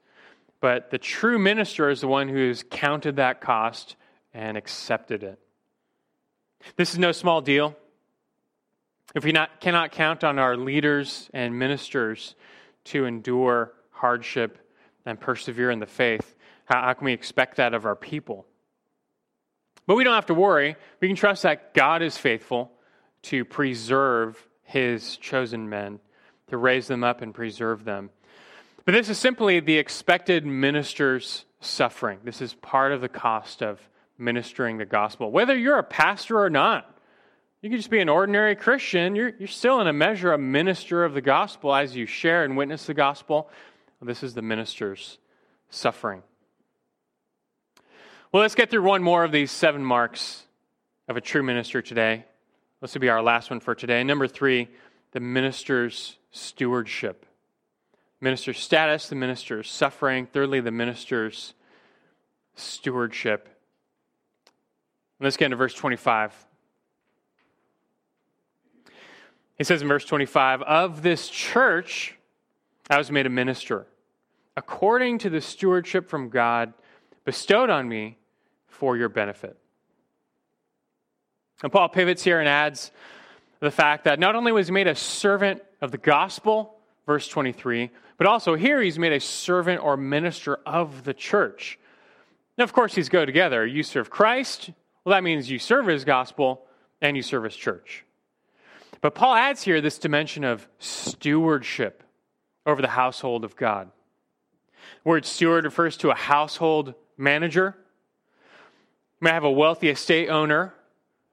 [0.60, 3.96] but the true minister is the one who has counted that cost
[4.34, 5.40] and accepted it.
[6.76, 7.76] This is no small deal.
[9.16, 12.36] If we not, cannot count on our leaders and ministers
[12.86, 14.60] to endure hardship
[15.06, 16.36] and persevere in the faith,
[16.66, 18.46] how, how can we expect that of our people?
[19.88, 20.76] But we don't have to worry.
[21.00, 22.72] We can trust that God is faithful
[23.24, 26.00] to preserve his chosen men,
[26.48, 28.10] to raise them up and preserve them.
[28.84, 32.20] But this is simply the expected minister's suffering.
[32.24, 33.80] This is part of the cost of
[34.18, 35.32] ministering the gospel.
[35.32, 36.95] Whether you're a pastor or not,
[37.66, 39.16] you can just be an ordinary Christian.
[39.16, 42.56] You're, you're still, in a measure, a minister of the gospel as you share and
[42.56, 43.50] witness the gospel.
[44.04, 45.18] This is the minister's
[45.72, 46.22] suffering.
[48.32, 50.44] Well, let's get through one more of these seven marks
[51.08, 52.26] of a true minister today.
[52.82, 54.04] This will be our last one for today.
[54.04, 54.68] Number three,
[55.14, 57.26] the minister's stewardship.
[58.22, 60.28] Minister's status, the minister's suffering.
[60.28, 61.56] Thirdly, the minister's
[62.54, 63.50] stewardship.
[65.20, 66.46] Let's get into verse 25.
[69.58, 72.16] He says in verse 25, Of this church
[72.90, 73.88] I was made a minister,
[74.56, 76.74] according to the stewardship from God
[77.24, 78.18] bestowed on me
[78.68, 79.58] for your benefit.
[81.64, 82.92] And Paul pivots here and adds
[83.60, 87.90] the fact that not only was he made a servant of the gospel, verse 23,
[88.18, 91.80] but also here he's made a servant or minister of the church.
[92.58, 93.66] Now, of course, these go together.
[93.66, 94.70] You serve Christ,
[95.04, 96.66] well, that means you serve his gospel
[97.02, 98.04] and you serve his church.
[99.06, 102.02] But Paul adds here this dimension of stewardship
[102.66, 103.92] over the household of God.
[105.04, 107.76] The word steward refers to a household manager.
[109.22, 110.74] You might have a wealthy estate owner,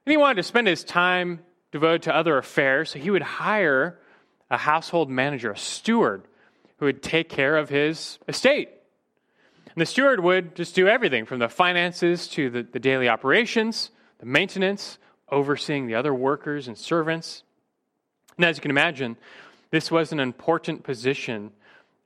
[0.04, 3.98] and he wanted to spend his time devoted to other affairs, so he would hire
[4.50, 6.24] a household manager, a steward,
[6.76, 8.68] who would take care of his estate.
[9.74, 13.90] And the steward would just do everything from the finances to the, the daily operations,
[14.18, 14.98] the maintenance,
[15.30, 17.44] overseeing the other workers and servants.
[18.36, 19.16] And as you can imagine,
[19.70, 21.50] this was an important position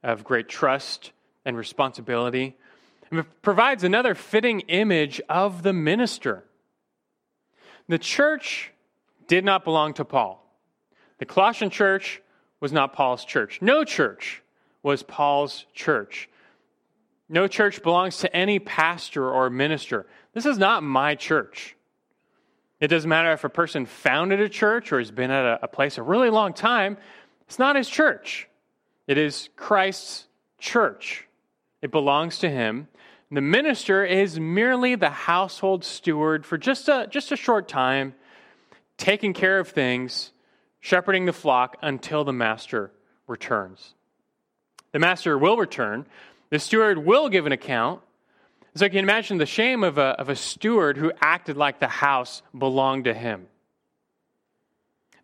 [0.03, 1.13] of great trust
[1.45, 2.57] and responsibility.
[3.11, 6.45] And it provides another fitting image of the minister.
[7.89, 8.73] The church
[9.29, 10.45] did not belong to Paul.
[11.19, 12.21] The Colossian church
[12.61, 13.61] was not Paul's church.
[13.63, 14.43] No church
[14.83, 16.29] was Paul's church.
[17.29, 20.07] No church belongs to any pastor or minister.
[20.33, 21.76] This is not my church.
[22.81, 25.69] It doesn't matter if a person founded a church or has been at a, a
[25.69, 26.99] place a really long time,
[27.47, 28.49] it's not his church.
[29.07, 30.27] It is Christ's
[30.59, 31.27] church.
[31.81, 32.89] It belongs to him.
[33.31, 38.15] The minister is merely the household steward for just a, just a short time,
[38.99, 40.33] taking care of things,
[40.81, 42.93] shepherding the flock until the master
[43.27, 43.95] returns.
[44.93, 46.07] The master will return.
[46.51, 48.01] The steward will give an account.
[48.77, 51.89] So you can imagine the shame of a, of a steward who acted like the
[51.89, 53.47] house belonged to him.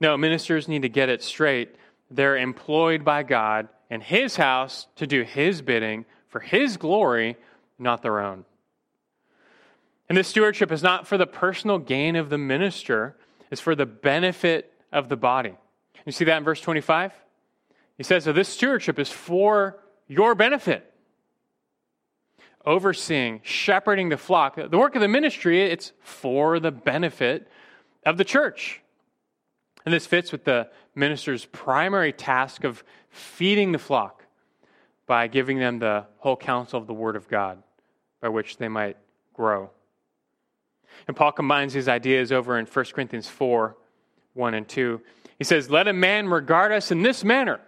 [0.00, 1.76] No, ministers need to get it straight.
[2.10, 7.36] They're employed by God and His house to do His bidding for His glory,
[7.78, 8.46] not their own.
[10.08, 13.16] And this stewardship is not for the personal gain of the minister,
[13.50, 15.54] it's for the benefit of the body.
[16.06, 17.12] You see that in verse 25?
[17.98, 19.78] He says, So this stewardship is for
[20.08, 20.91] your benefit.
[22.64, 24.56] Overseeing, shepherding the flock.
[24.56, 27.48] The work of the ministry, it's for the benefit
[28.06, 28.80] of the church.
[29.84, 34.24] And this fits with the minister's primary task of feeding the flock
[35.06, 37.62] by giving them the whole counsel of the Word of God
[38.20, 38.96] by which they might
[39.34, 39.70] grow.
[41.08, 43.76] And Paul combines these ideas over in 1 Corinthians 4
[44.34, 45.00] 1 and 2.
[45.36, 47.60] He says, Let a man regard us in this manner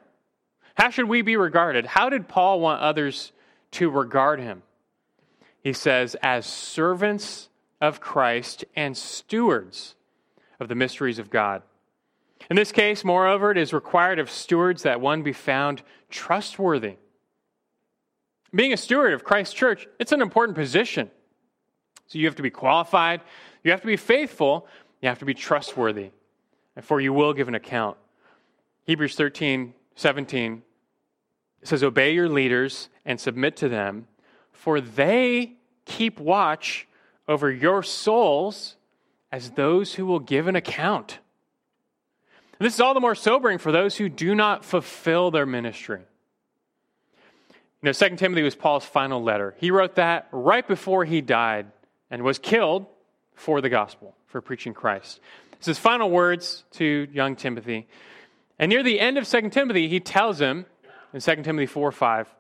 [0.75, 1.87] how should we be regarded?
[1.87, 3.33] How did Paul want others
[3.73, 4.63] to regard him?
[5.65, 7.49] He says, as servants
[7.81, 9.95] of Christ and stewards
[10.61, 11.63] of the mysteries of God.
[12.51, 16.97] In this case, moreover, it is required of stewards that one be found trustworthy.
[18.55, 21.11] Being a steward of Christ's church, it's an important position.
[22.07, 23.23] So you have to be qualified,
[23.63, 24.69] You have to be faithful,
[25.01, 26.11] you have to be trustworthy,
[26.83, 27.97] for you will give an account.
[28.85, 30.63] Hebrews 13, 17
[31.63, 34.07] says, Obey your leaders and submit to them,
[34.55, 35.53] for they
[35.85, 36.89] keep watch
[37.29, 38.77] over your souls
[39.31, 41.19] as those who will give an account.
[42.59, 46.01] And this is all the more sobering for those who do not fulfill their ministry.
[47.83, 49.55] You know, 2 Timothy was Paul's final letter.
[49.59, 51.67] He wrote that right before he died
[52.11, 52.87] and was killed
[53.35, 55.21] for the gospel, for preaching Christ.
[55.55, 57.89] It's his final words to young Timothy.
[58.59, 60.67] And near the end of 2 Timothy, he tells him
[61.13, 62.35] in 2 Timothy 4 5,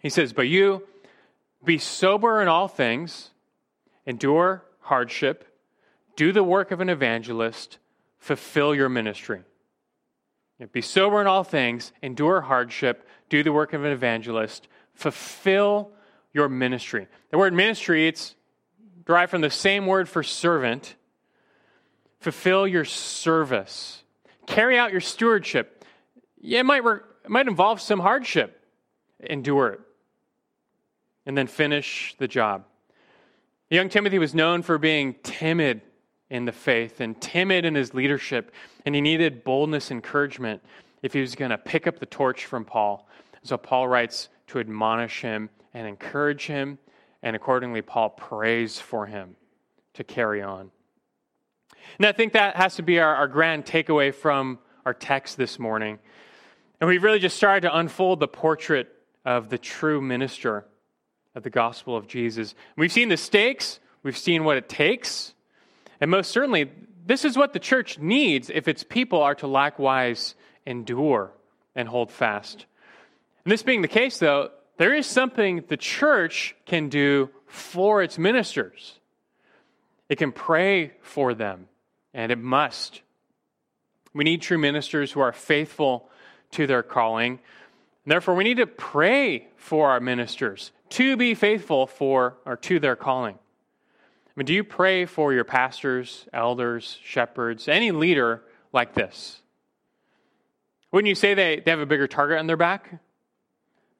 [0.00, 0.86] he says, But you
[1.64, 3.30] be sober in all things,
[4.06, 5.46] endure hardship,
[6.16, 7.78] do the work of an evangelist,
[8.18, 9.42] fulfill your ministry.
[10.72, 15.92] Be sober in all things, endure hardship, do the work of an evangelist, fulfill
[16.32, 17.08] your ministry.
[17.30, 18.34] The word ministry, it's
[19.06, 20.96] derived from the same word for servant.
[22.20, 24.02] Fulfill your service.
[24.46, 25.84] Carry out your stewardship.
[26.38, 28.62] Yeah, it might, it might involve some hardship.
[29.20, 29.80] Endure it.
[31.26, 32.64] And then finish the job.
[33.68, 35.82] Young Timothy was known for being timid
[36.28, 38.52] in the faith and timid in his leadership,
[38.86, 40.62] and he needed boldness, and encouragement
[41.02, 43.08] if he was going to pick up the torch from Paul.
[43.42, 46.78] So Paul writes to admonish him and encourage him,
[47.22, 49.36] and accordingly, Paul prays for him
[49.94, 50.70] to carry on.
[51.98, 55.58] And I think that has to be our, our grand takeaway from our text this
[55.58, 55.98] morning.
[56.80, 58.88] And we've really just started to unfold the portrait
[59.24, 60.64] of the true minister
[61.34, 62.54] of the gospel of Jesus.
[62.76, 65.34] We've seen the stakes, we've seen what it takes,
[66.00, 66.70] and most certainly,
[67.06, 70.34] this is what the church needs if its people are to likewise
[70.66, 71.32] endure
[71.74, 72.66] and hold fast.
[73.44, 78.18] And this being the case, though, there is something the church can do for its
[78.18, 78.98] ministers.
[80.08, 81.68] It can pray for them,
[82.14, 83.02] and it must.
[84.14, 86.08] We need true ministers who are faithful
[86.52, 87.32] to their calling.
[88.04, 92.78] And therefore, we need to pray for our ministers to be faithful for or to
[92.78, 93.34] their calling.
[93.34, 99.40] I mean, do you pray for your pastors, elders, shepherds, any leader like this?
[100.92, 103.00] Wouldn't you say they, they have a bigger target on their back?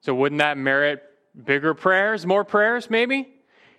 [0.01, 1.03] So wouldn't that merit
[1.45, 3.33] bigger prayers, more prayers, maybe?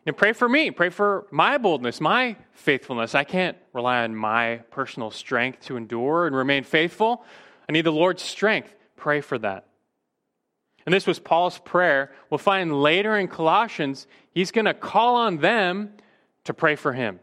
[0.07, 0.71] And pray for me.
[0.71, 3.15] Pray for my boldness, my faithfulness.
[3.15, 7.25] I can't rely on my personal strength to endure and remain faithful.
[7.69, 8.75] I need the Lord's strength.
[8.97, 9.67] Pray for that.
[10.85, 12.11] And this was Paul's prayer.
[12.31, 15.93] We'll find later in Colossians, he's going to call on them
[16.45, 17.21] to pray for him.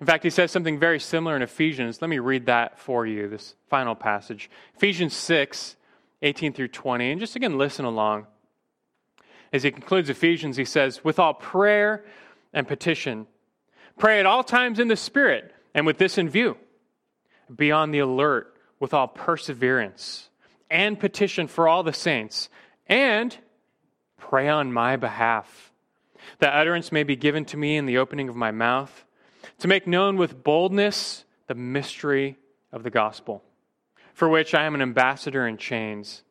[0.00, 2.00] In fact, he says something very similar in Ephesians.
[2.00, 4.50] Let me read that for you, this final passage.
[4.76, 5.76] Ephesians 6,
[6.22, 7.10] 18 through 20.
[7.10, 8.26] And just again, listen along.
[9.52, 12.04] As he concludes Ephesians, he says, With all prayer
[12.52, 13.26] and petition,
[13.98, 16.56] pray at all times in the Spirit, and with this in view,
[17.54, 20.27] be on the alert with all perseverance
[20.70, 22.48] and petition for all the saints,
[22.86, 23.36] and
[24.16, 25.72] pray on my behalf
[26.40, 29.04] that utterance may be given to me in the opening of my mouth,
[29.58, 32.36] to make known with boldness the mystery
[32.72, 33.42] of the gospel,
[34.12, 36.22] for which I am an ambassador in chains,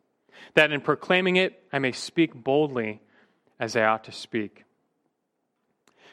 [0.54, 3.00] that in proclaiming it I may speak boldly
[3.58, 4.64] as I ought to speak.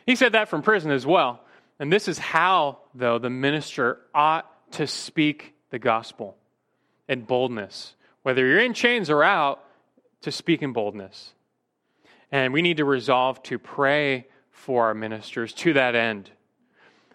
[0.05, 1.41] He said that from prison as well.
[1.80, 6.38] And this is how, though, the minister ought to speak the gospel
[7.07, 7.95] in boldness.
[8.26, 9.63] Whether you're in chains or out,
[10.21, 11.36] to speak in boldness.
[12.32, 16.32] And we need to resolve to pray for our ministers to that end,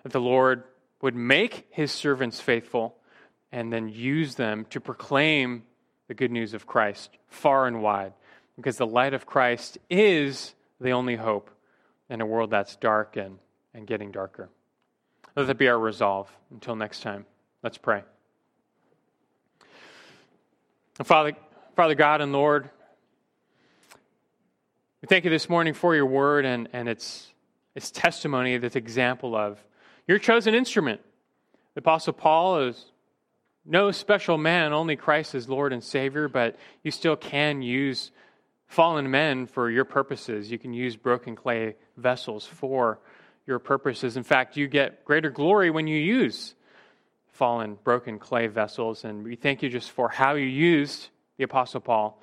[0.05, 0.63] that the Lord
[1.03, 2.95] would make his servants faithful
[3.51, 5.65] and then use them to proclaim
[6.07, 8.13] the good news of Christ far and wide,
[8.55, 11.51] because the light of Christ is the only hope
[12.09, 13.41] in a world that's dark and,
[13.75, 14.49] and getting darker.
[15.35, 16.31] Let that be our resolve.
[16.53, 17.27] Until next time,
[17.65, 18.05] let's pray.
[21.05, 21.33] Father,
[21.77, 22.69] Father God and Lord,
[25.01, 27.33] we thank you this morning for your word and, and its,
[27.75, 29.59] its testimony, this example of
[30.07, 31.01] your chosen instrument.
[31.75, 32.85] The Apostle Paul is
[33.65, 38.11] no special man, only Christ is Lord and Savior, but you still can use
[38.67, 40.51] fallen men for your purposes.
[40.51, 42.99] You can use broken clay vessels for
[43.47, 44.19] your purposes.
[44.19, 46.55] In fact, you get greater glory when you use
[47.41, 49.07] fallen, broken clay vessels.
[49.07, 52.23] And we thank you just for how you used the Apostle Paul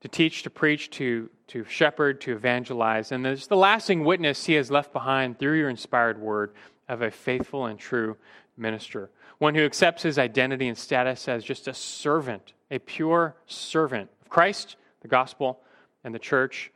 [0.00, 3.10] to teach, to preach, to, to shepherd, to evangelize.
[3.10, 6.52] And there's the lasting witness he has left behind through your inspired word
[6.88, 8.16] of a faithful and true
[8.56, 9.10] minister.
[9.38, 14.28] One who accepts his identity and status as just a servant, a pure servant of
[14.28, 15.58] Christ, the gospel,
[16.04, 16.70] and the church,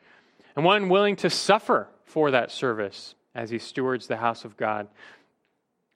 [0.56, 4.88] and one willing to suffer for that service as he stewards the house of God.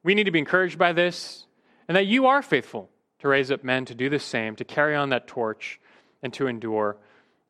[0.04, 1.42] We need to be encouraged by this
[1.88, 4.94] and that you are faithful to raise up men to do the same, to carry
[4.94, 5.80] on that torch
[6.22, 6.96] and to endure.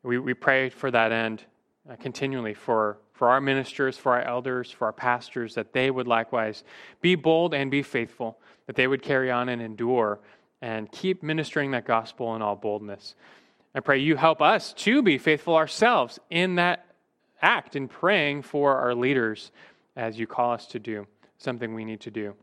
[0.02, 1.42] We, we pray for that end
[1.90, 6.06] uh, continually for, for our ministers, for our elders, for our pastors, that they would
[6.06, 6.64] likewise
[7.00, 10.20] be bold and be faithful, that they would carry on and endure
[10.62, 13.14] and keep ministering that gospel in all boldness.
[13.74, 16.86] I pray you help us to be faithful ourselves in that
[17.42, 19.50] act, in praying for our leaders
[19.96, 21.06] as you call us to do,
[21.38, 22.34] something we need to do.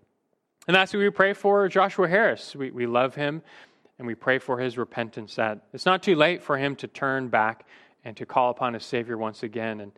[0.68, 2.56] And that's what we pray for Joshua Harris.
[2.56, 3.42] We, we love him
[3.98, 7.28] and we pray for his repentance that it's not too late for him to turn
[7.28, 7.66] back
[8.06, 9.92] and to call upon his Savior once again and,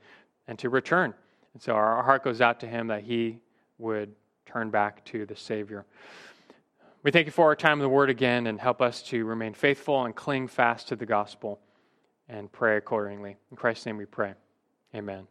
[0.47, 1.13] and to return.
[1.53, 3.39] And so our, our heart goes out to him that he
[3.77, 4.13] would
[4.45, 5.85] turn back to the Savior.
[7.03, 9.53] We thank you for our time in the Word again and help us to remain
[9.53, 11.59] faithful and cling fast to the gospel
[12.27, 13.37] and pray accordingly.
[13.51, 14.33] In Christ's name we pray.
[14.95, 15.27] Amen.